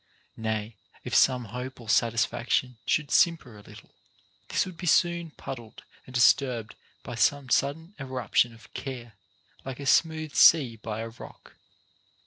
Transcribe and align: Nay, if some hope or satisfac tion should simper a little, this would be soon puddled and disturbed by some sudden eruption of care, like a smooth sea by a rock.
Nay, 0.35 0.77
if 1.03 1.13
some 1.13 1.45
hope 1.53 1.79
or 1.79 1.85
satisfac 1.85 2.49
tion 2.49 2.79
should 2.87 3.11
simper 3.11 3.55
a 3.55 3.61
little, 3.61 3.91
this 4.47 4.65
would 4.65 4.75
be 4.75 4.87
soon 4.87 5.29
puddled 5.29 5.83
and 6.07 6.15
disturbed 6.15 6.73
by 7.03 7.13
some 7.13 7.51
sudden 7.51 7.93
eruption 7.99 8.51
of 8.51 8.73
care, 8.73 9.13
like 9.63 9.79
a 9.79 9.85
smooth 9.85 10.33
sea 10.33 10.75
by 10.75 11.01
a 11.01 11.09
rock. 11.09 11.53